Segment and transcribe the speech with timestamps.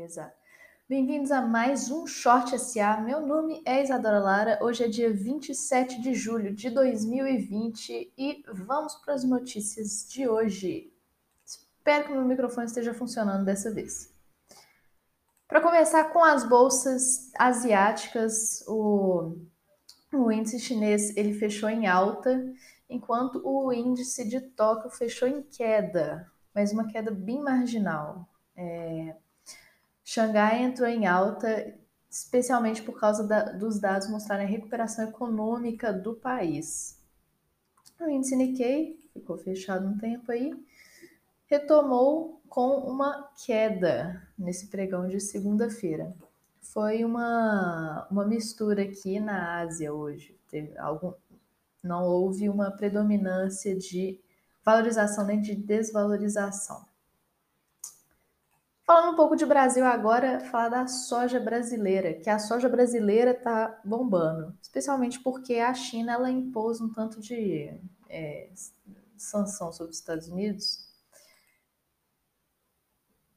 [0.00, 0.32] Beleza.
[0.88, 3.02] Bem-vindos a mais um Short SA.
[3.02, 4.58] Meu nome é Isadora Lara.
[4.62, 10.90] Hoje é dia 27 de julho de 2020 e vamos para as notícias de hoje.
[11.44, 14.10] Espero que o meu microfone esteja funcionando dessa vez.
[15.46, 19.36] Para começar com as bolsas asiáticas, o,
[20.14, 22.42] o índice chinês ele fechou em alta,
[22.88, 28.26] enquanto o índice de Tóquio fechou em queda, mas uma queda bem marginal.
[28.56, 29.14] É,
[30.12, 31.72] Xangai entrou em alta,
[32.10, 37.00] especialmente por causa da, dos dados mostrarem a recuperação econômica do país.
[38.00, 40.52] O índice Nikkei ficou fechado um tempo aí,
[41.46, 46.12] retomou com uma queda nesse pregão de segunda-feira.
[46.60, 50.36] Foi uma, uma mistura aqui na Ásia hoje.
[50.50, 51.12] Teve algum,
[51.84, 54.18] não houve uma predominância de
[54.64, 56.89] valorização nem de desvalorização.
[58.86, 63.80] Falando um pouco de Brasil agora, falar da soja brasileira, que a soja brasileira está
[63.84, 67.72] bombando, especialmente porque a China ela impôs um tanto de
[68.08, 68.50] é,
[69.16, 70.90] sanção sobre os Estados Unidos.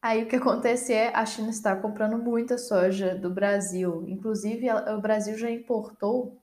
[0.00, 5.00] Aí o que acontece é a China está comprando muita soja do Brasil, inclusive o
[5.00, 6.40] Brasil já importou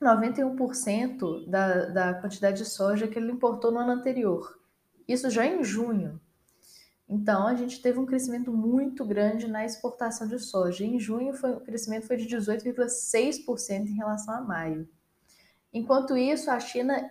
[0.00, 4.58] 91% da, da quantidade de soja que ele importou no ano anterior.
[5.08, 6.20] Isso já em junho.
[7.08, 10.84] Então, a gente teve um crescimento muito grande na exportação de soja.
[10.84, 14.88] Em junho, foi, o crescimento foi de 18,6% em relação a maio.
[15.72, 17.08] Enquanto isso, a China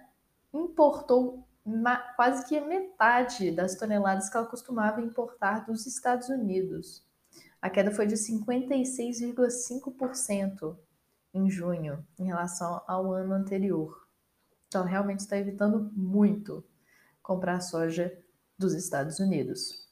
[0.53, 1.47] importou
[2.15, 7.01] quase que metade das toneladas que ela costumava importar dos Estados Unidos.
[7.61, 10.77] A queda foi de 56,5%
[11.33, 14.05] em junho, em relação ao ano anterior.
[14.67, 16.61] Então, realmente está evitando muito
[17.21, 18.11] comprar soja
[18.57, 19.84] dos Estados Unidos.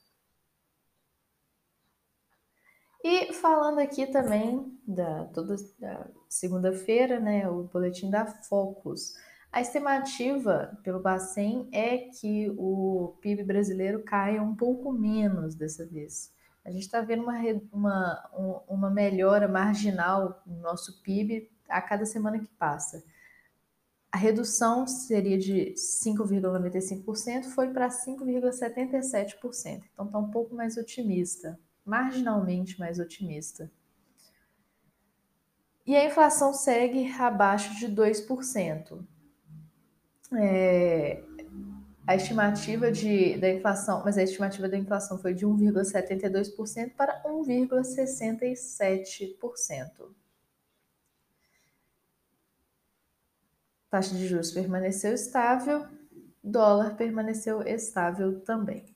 [3.30, 9.16] E falando aqui também da toda da segunda-feira, né, o boletim da Focus.
[9.50, 16.34] A estimativa pelo Bacen é que o PIB brasileiro caia um pouco menos dessa vez.
[16.66, 17.40] A gente está vendo uma,
[17.72, 23.06] uma, uma melhora marginal no nosso PIB a cada semana que passa.
[24.12, 29.84] A redução seria de 5,95%, foi para 5,77%.
[29.94, 33.70] Então está um pouco mais otimista marginalmente mais otimista.
[35.86, 39.06] E a inflação segue abaixo de 2%.
[40.36, 41.22] É,
[42.08, 50.14] a estimativa de, da inflação, mas a estimativa da inflação foi de 1,72% para 1,67%.
[53.90, 55.88] Taxa de juros permaneceu estável,
[56.44, 58.93] dólar permaneceu estável também.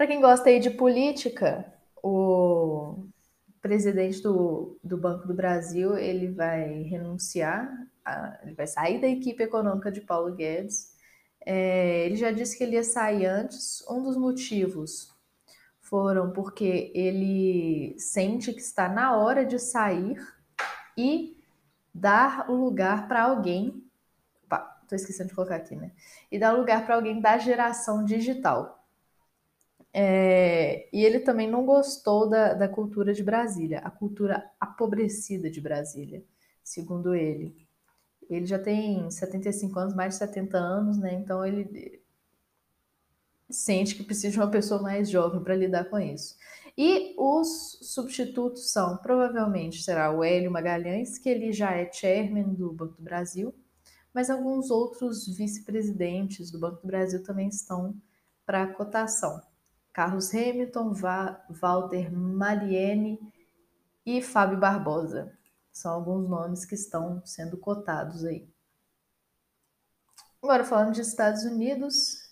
[0.00, 1.70] Para quem gosta aí de política,
[2.02, 3.04] o
[3.60, 7.70] presidente do, do Banco do Brasil ele vai renunciar,
[8.02, 10.96] a, ele vai sair da equipe econômica de Paulo Guedes.
[11.44, 13.86] É, ele já disse que ele ia sair antes.
[13.90, 15.14] Um dos motivos
[15.82, 20.16] foram porque ele sente que está na hora de sair
[20.96, 21.36] e
[21.94, 23.84] dar o lugar para alguém.
[24.82, 25.92] Estou esquecendo de colocar aqui, né?
[26.32, 28.79] E dar lugar para alguém da geração digital.
[29.92, 35.60] É, e ele também não gostou da, da cultura de Brasília, a cultura apobrecida de
[35.60, 36.24] Brasília,
[36.62, 37.56] segundo ele.
[38.28, 41.14] Ele já tem 75 anos, mais de 70 anos, né?
[41.14, 42.00] Então ele
[43.50, 46.36] sente que precisa de uma pessoa mais jovem para lidar com isso.
[46.78, 52.72] E os substitutos são, provavelmente, será o Hélio Magalhães, que ele já é chairman do
[52.72, 53.52] Banco do Brasil,
[54.14, 57.94] mas alguns outros vice-presidentes do Banco do Brasil também estão
[58.46, 59.42] para cotação.
[59.92, 60.94] Carlos Hamilton,
[61.48, 63.18] Walter Maliene
[64.04, 65.36] e Fábio Barbosa.
[65.72, 68.48] São alguns nomes que estão sendo cotados aí.
[70.42, 72.30] Agora, falando de Estados Unidos,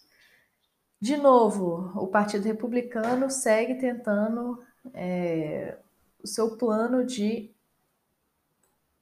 [1.01, 4.63] de novo, o Partido Republicano segue tentando
[4.95, 5.79] é,
[6.23, 7.55] o seu plano de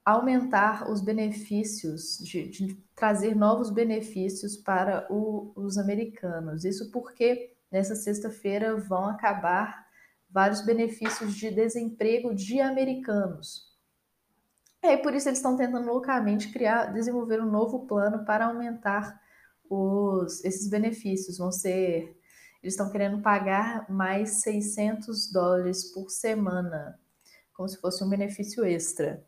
[0.04, 6.64] aumentar os benefícios, de, de trazer novos benefícios para o, os americanos.
[6.64, 9.86] Isso porque nessa sexta-feira vão acabar
[10.28, 13.66] vários benefícios de desemprego de americanos.
[14.82, 19.20] E por isso eles estão tentando loucamente criar, desenvolver um novo plano para aumentar
[19.68, 21.38] os, esses benefícios.
[21.38, 22.16] Vão ser,
[22.62, 26.98] eles estão querendo pagar mais 600 dólares por semana,
[27.54, 29.24] como se fosse um benefício extra,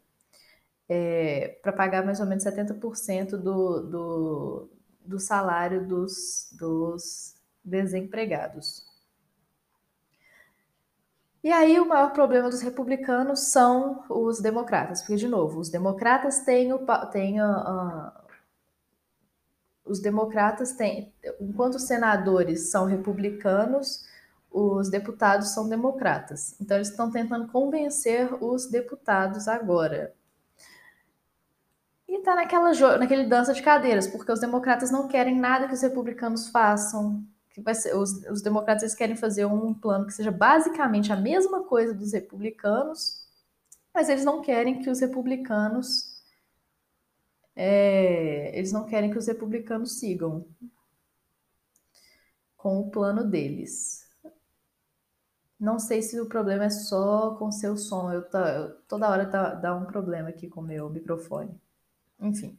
[0.89, 4.71] é, para pagar mais ou menos 70% do, do,
[5.05, 7.38] do salário dos, dos
[7.69, 8.89] desempregados.
[11.43, 16.41] E aí o maior problema dos republicanos são os democratas, porque, de novo, os democratas
[16.41, 16.81] têm o.
[17.13, 17.37] Têm,
[19.85, 21.13] os democratas têm.
[21.41, 24.05] Enquanto os senadores são republicanos,
[24.51, 26.57] os deputados são democratas.
[26.61, 30.15] Então, eles estão tentando convencer os deputados agora.
[32.09, 35.83] E tá naquela naquele dança de cadeiras, porque os democratas não querem nada que os
[35.83, 37.25] republicanos façam.
[37.63, 41.65] Que ser, os, os democratas eles querem fazer um plano que seja basicamente a mesma
[41.65, 43.27] coisa dos republicanos,
[43.93, 46.19] mas eles não querem que os republicanos
[47.61, 50.47] é, eles não querem que os republicanos sigam
[52.57, 54.07] com o plano deles.
[55.59, 58.13] Não sei se o problema é só com seu som.
[58.13, 61.51] Eu, tá, eu toda hora tá, dá um problema aqui com o meu microfone.
[62.21, 62.57] Enfim.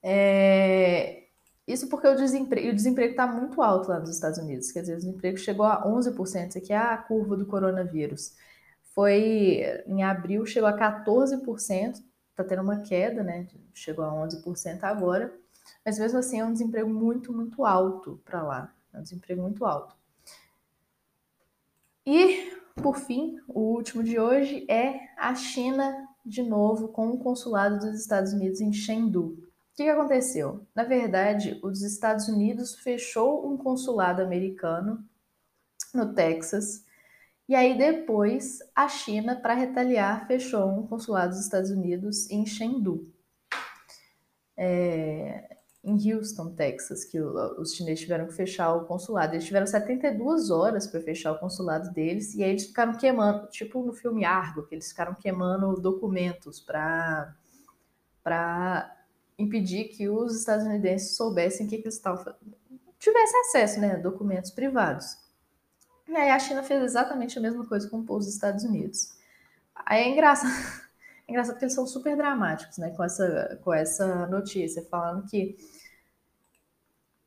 [0.00, 1.27] É,
[1.68, 4.72] isso porque o desemprego, está muito alto lá nos Estados Unidos.
[4.72, 6.48] Quer dizer, o desemprego chegou a 11%.
[6.48, 8.34] Isso aqui é a curva do coronavírus.
[8.94, 12.02] Foi em abril, chegou a 14%.
[12.30, 13.46] Está tendo uma queda, né?
[13.74, 15.32] Chegou a 11% agora.
[15.84, 18.74] Mas mesmo assim é um desemprego muito, muito alto para lá.
[18.92, 19.94] É um desemprego muito alto.
[22.06, 27.78] E, por fim, o último de hoje é a China, de novo, com o consulado
[27.78, 29.47] dos Estados Unidos em Chengdu.
[29.78, 30.66] Que, que aconteceu?
[30.74, 35.04] Na verdade, os Estados Unidos fechou um consulado americano
[35.94, 36.84] no Texas,
[37.48, 43.08] e aí depois a China, para retaliar, fechou um consulado dos Estados Unidos em Chengdu.
[44.56, 49.34] É, em Houston, Texas, que os chineses tiveram que fechar o consulado.
[49.34, 53.80] Eles tiveram 72 horas para fechar o consulado deles e aí eles ficaram queimando, tipo
[53.84, 57.32] no filme Argo, que eles ficaram queimando documentos para
[59.38, 62.56] impedir que os estadunidenses soubessem o que, que eles estavam fazendo.
[62.98, 65.16] Tivesse acesso, né, a documentos privados.
[66.08, 69.12] E aí a China fez exatamente a mesma coisa com os Estados Unidos.
[69.74, 70.50] Aí é engraçado,
[71.28, 75.56] é engraçado porque eles são super dramáticos, né, com essa, com essa notícia, falando que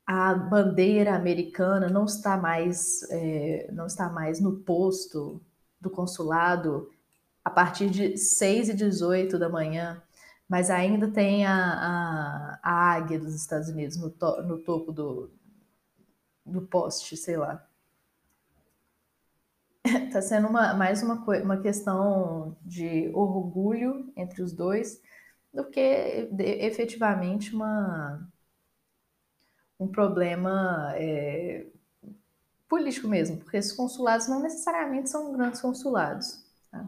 [0.06, 5.40] a bandeira americana não está mais é, não está mais no posto
[5.80, 6.90] do consulado
[7.44, 10.02] a partir de 6 e 18 da manhã,
[10.52, 15.32] mas ainda tem a, a, a águia dos Estados Unidos no, to, no topo do,
[16.44, 17.66] do poste, sei lá.
[19.82, 25.00] Está sendo uma, mais uma, uma questão de orgulho entre os dois
[25.54, 28.30] do que efetivamente uma,
[29.80, 31.66] um problema é,
[32.68, 36.44] político mesmo, porque esses consulados não necessariamente são grandes consulados.
[36.70, 36.86] Tá?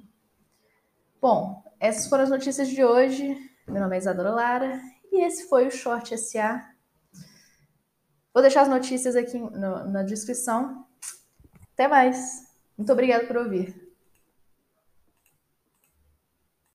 [1.18, 3.53] Bom, essas foram as notícias de hoje.
[3.66, 4.80] Meu nome é Isadora Lara
[5.10, 6.64] e esse foi o Short SA.
[8.32, 10.86] Vou deixar as notícias aqui no, na descrição.
[11.72, 12.44] Até mais.
[12.76, 13.83] Muito obrigada por ouvir.